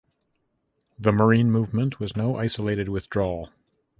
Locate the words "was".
1.99-2.17